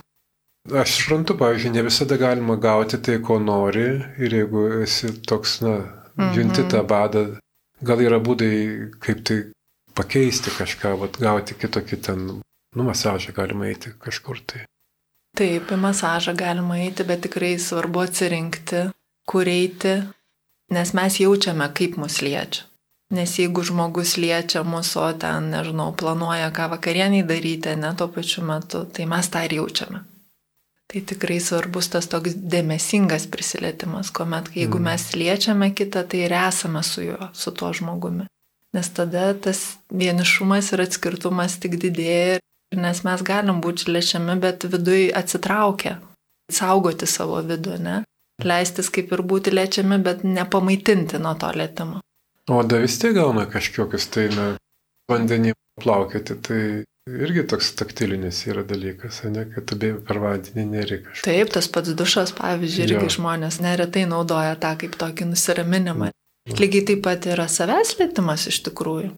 [0.69, 3.87] Aš suprantu, pavyzdžiui, ne visada galima gauti tai, ko nori
[4.21, 5.77] ir jeigu esi toks, na,
[6.35, 6.89] junti tą mhm.
[6.89, 7.23] badą,
[7.81, 8.51] gal yra būdai,
[9.01, 9.39] kaip tai
[9.97, 12.27] pakeisti kažką, vat, gauti kitokį ten,
[12.75, 14.65] nu, masažą galima eiti kažkur tai.
[15.37, 18.87] Taip, į masažą galima eiti, bet tikrai svarbu atsirinkti,
[19.29, 19.99] kur eiti,
[20.73, 22.65] nes mes jaučiame, kaip mus liečia.
[23.13, 28.43] Nes jeigu žmogus liečia mūsų, o ten, nežinau, planuoja, ką vakarieniai daryti, ne tuo pačiu
[28.45, 30.03] metu, tai mes tą ir jaučiame.
[30.89, 34.85] Tai tikrai svarbus tas toks dėmesingas prisilietimas, kuomet jeigu mm.
[34.89, 38.25] mes liečiame kitą, tai ir esame su juo, su tuo žmogumi.
[38.77, 42.37] Nes tada tas vienišumas ir atskirtumas tik didėja,
[42.75, 45.97] nes mes galim būti liečiami, bet vidui atsitraukia,
[46.51, 48.03] saugoti savo vidų, ne?
[48.43, 51.99] Leistis kaip ir būti liečiami, bet nepamaitinti nuo to lietimo.
[52.49, 54.45] O da vis tiek gauna kažkokius tai, na,
[55.11, 55.53] vandenį
[55.83, 56.61] plaukioti, tai
[57.09, 61.25] irgi toks taktilinis yra dalykas, ne, kad tu per vandenį neri kažką.
[61.27, 63.15] Taip, tas pats dušas, pavyzdžiui, irgi jo.
[63.19, 66.11] žmonės neretai naudoja tą kaip tokį nusiraminimą.
[66.11, 66.57] Mm.
[66.59, 69.11] Lygiai taip pat yra savęs lėtimas iš tikrųjų.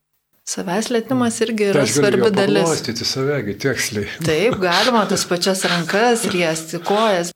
[0.52, 2.66] Savęs lėtimas irgi yra tai svarbi dalis.
[2.66, 4.10] Paglostyti savegi, tiksliai.
[4.28, 7.32] Taip, galima tas pačias rankas liesti, kojas,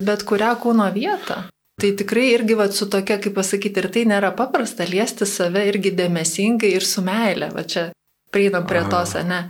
[0.00, 1.42] bet kurią kūno vietą.
[1.76, 5.92] Tai tikrai irgi va, su tokia, kaip pasakyti, ir tai nėra paprasta liesti save irgi
[5.98, 7.50] dėmesingai ir su meile.
[7.52, 7.90] Va čia
[8.32, 9.42] prieinam prie tos, ne?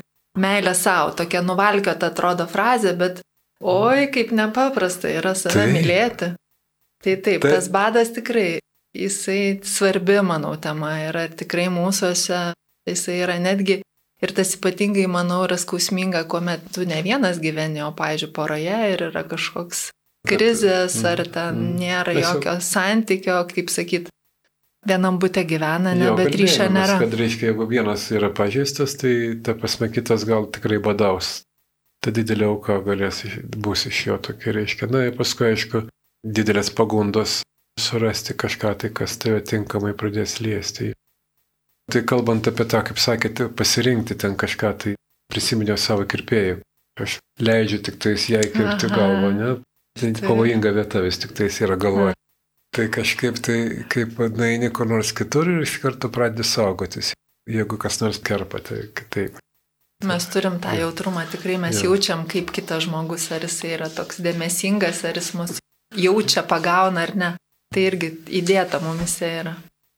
[0.43, 3.23] Meilė savo, tokia nuvalkiota atrodo frazė, bet
[3.63, 5.71] oi, kaip nepaprasta yra save tai.
[5.79, 6.33] mylėti.
[7.07, 7.55] Tai taip, tai.
[7.55, 8.59] tas badas tikrai,
[8.99, 12.43] jisai svarbi, manau, tema yra tikrai mūsųse,
[12.89, 13.81] jisai yra netgi
[14.25, 19.03] Ir tas ypatingai, manau, yra skausminga, kuomet tu ne vienas gyveni, o, pavyzdžiui, poroje ir
[19.11, 19.91] yra kažkoks
[20.27, 24.09] krizės, ar ten mm, nėra jokio santykio, kaip sakyt,
[24.89, 26.97] vienam būte gyvena, ne, jo, bet ryšio nėra.
[27.05, 29.13] Kad reiškia, jeigu vienas yra pažįstas, tai
[29.45, 31.43] ta prasme kitas gal tikrai badaus.
[32.01, 33.21] Ta didelė auka galės
[33.53, 34.89] bus iš jo tokia reiškia.
[34.89, 35.87] Na ir paskui, aišku,
[36.25, 37.43] didelės pagundos
[37.77, 40.95] surasti kažką tai, kas tave tinkamai pradės liesti.
[41.93, 44.95] Tai kalbant apie tą, kaip sakėte, pasirinkti ten kažką, tai
[45.31, 46.59] prisiminiau savo kirpėjų.
[47.01, 49.51] Aš leidžiu tik tais jai kirpti galvą, ne?
[49.97, 52.17] Tai pavojinga vieta vis tik tais yra galvoje.
[52.77, 53.59] Tai kažkaip tai,
[53.93, 57.13] kaip nueini kur nors kitur ir iš karto pradedi saugotis.
[57.49, 59.39] Jeigu kas nors kerpa, tai kitaip.
[60.05, 61.93] Mes turim tą jautrumą, tikrai mes Jo.
[61.95, 65.55] jaučiam, kaip kitas žmogus, ar jis yra toks dėmesingas, ar jis mus
[65.97, 67.31] jaučia, pagauna ar ne.
[67.73, 69.55] Tai irgi įdėta mumise yra.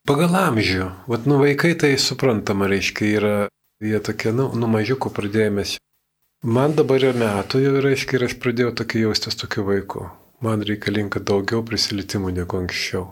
[0.08, 0.84] Pagal amžių.
[1.04, 3.32] Vat nu vaikai tai suprantama, reiškia, yra,
[3.84, 5.74] jie tokie, nu, nu mažiukų pradėjomės.
[6.48, 10.06] Man dabar yra metų jau, reiškia, ir aš pradėjau tokį jaustis tokiu vaiku.
[10.40, 13.04] Man reikalinga daugiau prisilitimų negu anksčiau.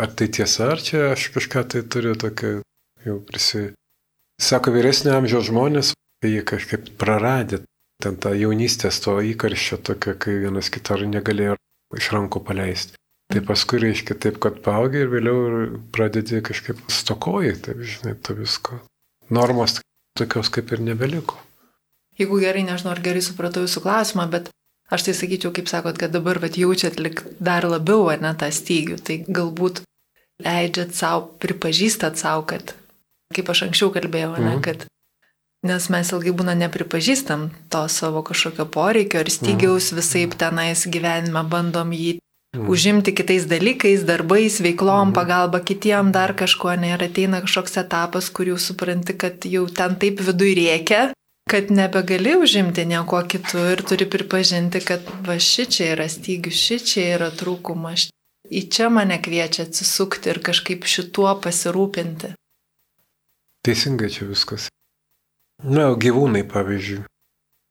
[0.00, 2.54] Ar tai tiesa, ar čia aš kažką tai turiu tokio
[3.04, 3.66] jau prisi...
[4.40, 5.92] Sako, vyresnio amžiaus žmonės,
[6.24, 7.60] kai jie kažkaip praradė
[8.00, 11.60] ten tą jaunystės to įkarščio tokio, kai vienas kitą negalėjo
[12.00, 12.96] iš rankų paleisti.
[13.32, 15.38] Tai paskui reiškia taip, kad paaugi ir vėliau
[15.94, 18.78] pradedi kažkaip stokoji, taip žinai, to visko.
[19.32, 19.78] Normos
[20.18, 21.38] tokios kaip ir nebeliko.
[22.20, 24.50] Jeigu gerai, nežinau, ar gerai supratau jūsų klausimą, bet
[24.92, 28.50] aš tai sakyčiau, kaip sakot, kad dabar vat, jaučiat lik dar labiau, ar ne, tą
[28.54, 29.00] stygių.
[29.02, 29.80] Tai galbūt
[30.44, 32.74] leidžiat savo, pripažįstat savo, kad,
[33.34, 34.62] kaip aš anksčiau kalbėjau, ne, Mhm.
[34.62, 34.86] kad
[35.64, 41.90] nes mes ilgai būna nepripažįstam to savo kažkokio poreikio ir stygiaus visai tenais gyvenime bandom
[41.90, 42.23] jį Mhm.
[42.54, 45.14] Užimti kitais dalykais, darbais, veiklom, Mhm.
[45.14, 49.96] pagalba kitiem, dar kažkuo, ne, ir ateina kažkoks etapas, kur jau supranti, kad jau ten
[49.96, 51.12] taip viduje reikia,
[51.50, 56.78] kad nebegali užimti nieko kitų ir turi pripažinti, kad va ši čia yra stygius, ši
[56.78, 58.08] čia yra trūkumas.
[58.50, 62.34] Į čia mane kviečia atsisukti ir kažkaip šituo pasirūpinti.
[63.64, 64.68] Teisingai čia viskas.
[65.64, 67.04] Na, gyvūnai, pavyzdžiui.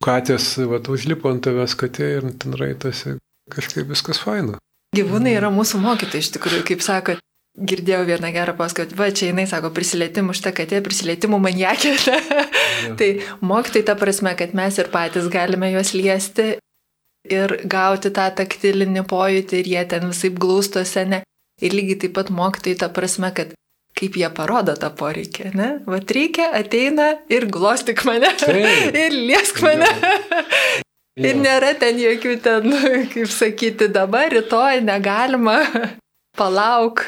[0.03, 3.17] Katės, va, užlipo ant tavęs katė ir ten raitasi.
[3.53, 4.57] Kažkaip viskas faina.
[4.93, 7.21] Gyvūnai yra mūsų mokytojai, iš tikrųjų, kaip sakot.
[7.53, 11.91] Girdėjau vieną gerą paskaitą, va čia jinai sako, prisilietimų šitą katė, prisilietimų maniakė.
[12.99, 13.09] tai
[13.45, 16.55] mokytojai ta prasme, kad mes ir patys galime juos liesti
[17.29, 21.21] ir gauti tą taktilinį pojūtį ir jie ten visai glaustosi, ne.
[21.61, 23.53] Ir lygiai taip pat mokytojai ta prasme, kad
[23.93, 25.69] kaip jie parodo tą poreikį, ne?
[25.85, 28.33] Vat reikia, ateina ir glostik mane.
[28.41, 28.97] Taip.
[29.05, 29.93] ir liesk mane.
[31.21, 32.71] Ir nėra ten jokių ten,
[33.13, 35.59] kaip sakyti, dabar, rytoj negalima,
[36.39, 37.05] palauk.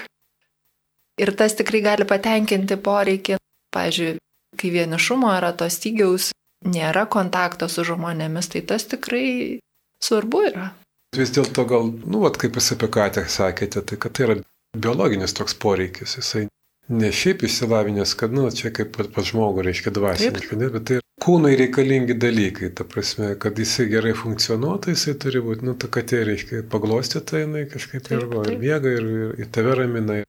[1.22, 3.40] Ir tas tikrai gali patenkinti poreikį.
[3.76, 4.18] Pavyzdžiui,
[4.60, 6.30] kai vienišumo yra to stygiaus,
[6.68, 9.60] nėra kontakto su žmonėmis, tai tas tikrai
[10.04, 10.70] svarbu yra.
[11.16, 14.38] Vis dėlto gal, nu, vat, kaip jūs apie katę sakėte, tai kad tai yra
[14.76, 16.18] biologinis toks poreikis.
[16.20, 16.46] Jisai
[16.88, 21.00] ne šiaip išsilavinęs, kad, nu, čia kaip pas pas žmogų, reiškia dvasiškai, ne, bet tai
[21.26, 22.70] kūnai reikalingi dalykai.
[22.78, 27.66] Ta prasme, kad jisai gerai funkcionuotų, jisai turi būti, nu, ta katė, reiškia, paglostyta, jinai
[27.72, 30.22] kažkaip Taip, ir, ir miega, ir, ir, ir tave ramina.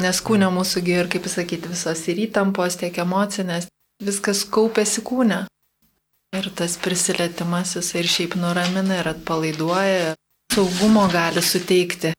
[0.00, 3.66] Nes kūne mūsųgi ir, kaip pasakyti, visos ir įtampos, tiek emocinės,
[4.04, 5.44] viskas kaupėsi kūne.
[6.38, 10.14] Ir tas prisilietimas jis ir šiaip nuramina ir atpalaiduoja,
[10.54, 12.14] saugumo gali suteikti.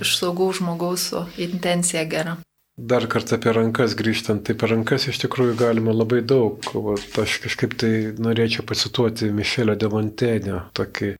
[0.00, 2.38] Iš saugaus žmogaus su intencija gera.
[2.82, 6.64] Dar kartą apie rankas grįžtant, tai per rankas iš tikrųjų galima labai daug.
[6.74, 11.12] Vat, aš kažkaip tai norėčiau pacituoti Mišelio de Montenio, tokį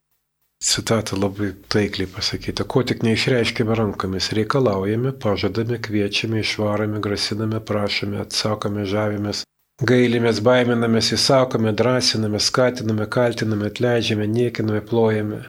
[0.62, 2.66] citatą labai taikliai pasakyti.
[2.66, 9.44] Ko tik neišreiškime rankomis, reikalaujame, pažadame, kviečiame, išvarome, grasiname, prašome, atsakome, žavimės,
[9.92, 15.44] gailimės, baiminamės, įsakome, drąsiname, skatiname, kaltiname, atleidžiame, niekiname, plojame,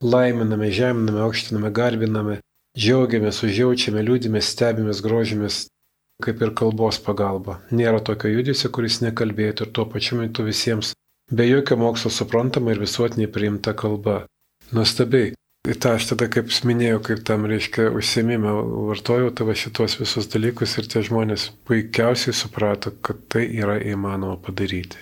[0.00, 2.38] laiminame, žeminame, aukštiname, garbiname,
[2.78, 5.66] džiaugiamės, užjaučiame, liūdimės, stebimės, grožimės,
[6.24, 7.60] kaip ir kalbos pagalba.
[7.70, 10.94] Nėra tokio judesio, kuris nekalbėtų ir tuo pačiu metu visiems
[11.32, 14.24] be jokio mokslo suprantama ir visuotinai priimta kalba.
[14.72, 15.34] Nuostabiai.
[15.62, 18.52] Į tą aš tada, kaip minėjau, kaip tam reiškia užsiemimą,
[18.88, 24.98] vartojau tavo šitos visus dalykus ir tie žmonės puikiausiai suprato, kad tai yra įmanoma padaryti.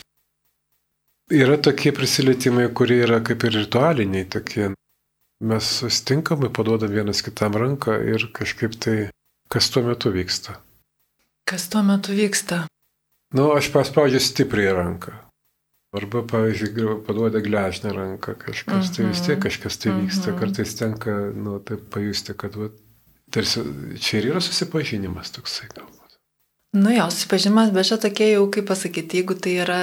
[1.32, 4.68] Yra tokie prisilietimai, kurie yra kaip ir ritualiniai, tokie.
[5.40, 8.96] Mes sustinkamai paduodam vienas kitam ranką ir kažkaip tai,
[9.48, 10.58] kas tuo metu vyksta.
[11.48, 12.66] Kas tuo metu vyksta?
[13.34, 15.14] Nu, aš paspaudžiu stipriai ranką.
[15.96, 20.30] Arba, pavyzdžiui, paduoda gležnę ranką kažkas, tai vis tiek kažkas tai vyksta.
[20.30, 20.38] Mhm.
[20.38, 22.68] Kartais tenka, nu, taip pajusti, kad, va,
[23.34, 23.64] tarsi,
[23.98, 26.20] čia ir yra susipažinimas toksai galbūt.
[26.78, 29.80] Nu jo, susipažinimas, bet čia tokie jau, kaip pasakyti, jeigu tai yra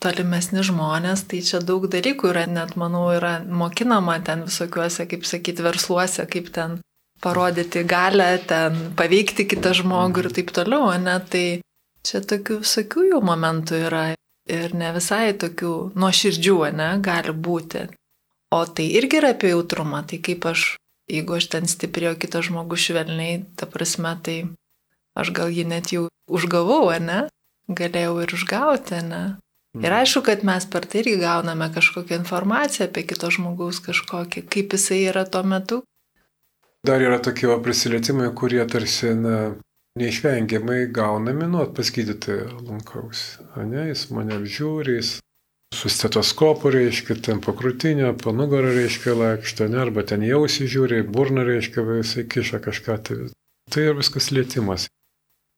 [0.00, 5.64] tolimesni žmonės, tai čia daug dalykų yra, net manau, yra mokinama ten visokiuose, kaip sakyti,
[5.64, 6.78] versluose, kaip ten
[7.20, 11.18] parodyti galę, ten paveikti kitą žmogų ir taip toliau, ne?
[11.20, 11.44] Tai
[12.06, 14.04] čia tokių visokių jau momentų yra
[14.50, 17.84] ir ne visai tokių nuoširdžių, ne, gali būti.
[18.56, 20.74] O tai irgi yra apie jautrumą, tai kaip aš,
[21.12, 24.38] jeigu aš ten stiprėjo kitas žmogus švelniai, ta prasme, tai
[25.14, 27.26] aš gal jį net jau užgavau, ne?
[27.70, 29.22] Galėjau ir užgauti, ne?
[29.78, 34.74] Ir aišku, kad mes per tai irgi gauname kažkokią informaciją apie kito žmogaus kažkokį, kaip
[34.74, 35.82] jisai yra tuo metu.
[36.86, 39.36] Dar yra tokie prisilietimai, kurie tarsi, na,
[40.00, 43.44] neišvengiamai gaunami nuot pas gydytoją lankausi.
[43.68, 45.12] Ne, jis mane apžiūri, jis
[45.74, 51.04] su stetoskopu reiškia, ten po krūtinio, po nugarą reiškia lakšto, ne, arba ten jausi žiūri,
[51.06, 52.98] burna reiškia, jisai kiša kažką.
[53.06, 53.18] Tai,
[53.70, 54.88] tai yra viskas lėtimas.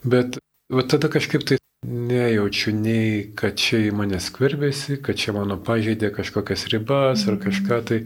[0.04, 0.36] Bet
[0.72, 6.12] va tada kažkaip tai nejaučiu nei, kad čia į mane skverbėsi, kad čia mano pažeidė
[6.14, 8.00] kažkokias ribas ar kažką tai.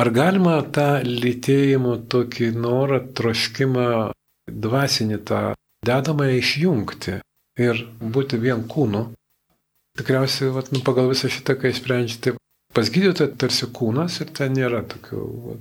[0.00, 4.12] Ar galima tą lytėjimo tokį norą, troškimą,
[4.48, 5.42] dvasinį tą
[5.84, 7.18] dedamąją išjungti
[7.60, 9.10] ir būti vien kūnu?
[10.00, 12.32] Tikriausiai, vat, nu, pagal visą šitą, kai sprendžiate,
[12.72, 15.26] pas gydytoją tarsi kūnas ir ten nėra tokių.
[15.50, 15.60] Vat.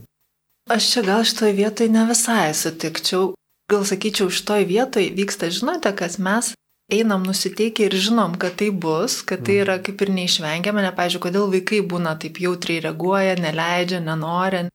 [0.71, 3.33] Aš čia gal šitoje vietoje ne visai sutikčiau.
[3.71, 6.53] Gal sakyčiau, šitoje vietoje vyksta, žinote, kas mes
[6.91, 11.47] einam nusiteikę ir žinom, kad tai bus, kad tai yra kaip ir neišvengiama, nepažiūrėjau, kodėl
[11.53, 14.65] vaikai būna taip jautriai reaguoja, neleidžia, nenori,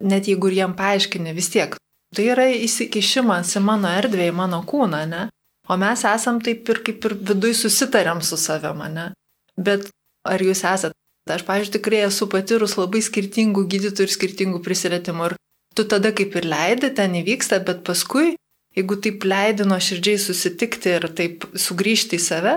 [0.00, 1.76] net jeigu ir jiem paaiškini vis tiek.
[2.16, 5.28] Tai yra įsikišimas į mano erdvę, į mano kūną, ne?
[5.70, 9.10] O mes esam taip ir kaip ir viduj susitarėm su savimi, ne?
[9.54, 9.86] Bet
[10.26, 10.96] ar jūs esate?
[11.30, 15.28] Aš, pavyzdžiui, tikrai esu patyrus labai skirtingų gydytojų ir skirtingų prisilietimų.
[15.30, 15.36] Ir
[15.78, 18.32] tu tada kaip ir leidi, ten įvyksta, bet paskui,
[18.76, 22.54] jeigu taip leidi nuo širdžiai susitikti ir taip sugrįžti į save,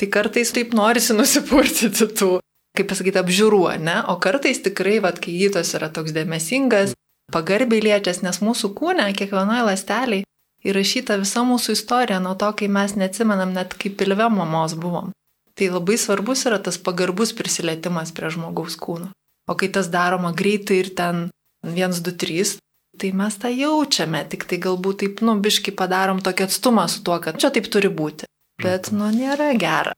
[0.00, 2.32] tai kartais taip norisi nusipurtyti tų,
[2.76, 4.00] kaip pasakyti, apžiūrų, ne?
[4.12, 6.94] O kartais tikrai, vad, kai gydytojas yra toks dėmesingas,
[7.32, 10.28] pagarbiai liečias, nes mūsų kūne, kiekvienoje ląstelėje
[10.64, 15.12] įrašyta visa mūsų istorija nuo to, kai mes neatsimenam net kaip pilve mamos buvom.
[15.54, 19.12] Tai labai svarbus yra tas pagarbus prisilietimas prie žmogaus kūno.
[19.46, 21.28] O kai tas daroma greitai ir ten
[21.68, 22.56] 1, 2, 3,
[23.00, 27.18] tai mes tą jaučiame, tik tai galbūt taip, nu, biški padarom tokį atstumą su tuo,
[27.22, 28.28] kad čia taip turi būti.
[28.62, 29.94] Bet, nu, nėra gera.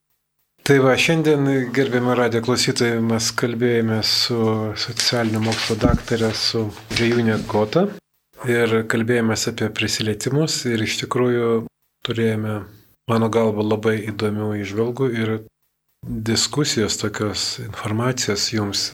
[0.67, 4.39] Tai va, šiandien, gerbiami radio klausytojai, mes kalbėjome su
[4.83, 6.65] socialiniu mokslo daktarė, su
[6.99, 7.85] Vėjūnė Gota
[8.51, 11.51] ir kalbėjomės apie prisilietimus ir iš tikrųjų
[12.07, 12.57] turėjome,
[13.07, 15.33] mano galva, labai įdomių išvalgų ir
[16.07, 18.91] diskusijos tokios informacijos jums.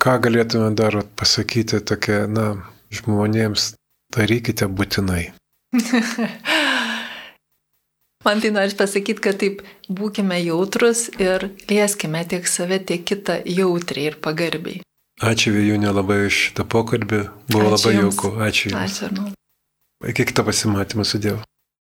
[0.00, 2.46] Ką galėtume dar pasakyti tokia, na,
[2.92, 3.72] žmonėms,
[4.14, 5.32] darykite būtinai.
[8.22, 14.12] Man tai noriu pasakyti, kad taip būkime jautrus ir lieskime tiek save, tiek kitą jautriai
[14.12, 14.82] ir pagarbiai.
[15.22, 17.20] Ačiū Vijūnė labai už šitą pokalbį,
[17.50, 18.28] buvo Ačiū labai jauku.
[18.46, 19.00] Ačiū Jums.
[19.02, 19.26] Ačiū.
[20.12, 21.42] Iki kito pasimatymo su Dievu.